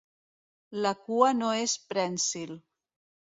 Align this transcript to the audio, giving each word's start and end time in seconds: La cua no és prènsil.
La 0.85 0.93
cua 1.09 1.29
no 1.41 1.51
és 1.65 1.75
prènsil. 1.91 2.57